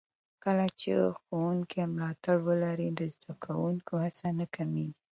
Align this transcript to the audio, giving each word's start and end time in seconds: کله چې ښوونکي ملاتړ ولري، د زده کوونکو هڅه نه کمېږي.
کله 0.43 0.65
چې 0.79 0.91
ښوونکي 1.21 1.81
ملاتړ 1.95 2.35
ولري، 2.47 2.89
د 2.99 3.01
زده 3.15 3.33
کوونکو 3.45 3.93
هڅه 4.03 4.27
نه 4.39 4.45
کمېږي. 4.55 4.97